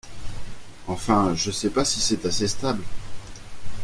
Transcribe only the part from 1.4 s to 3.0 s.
sais pas si c’est assez stable…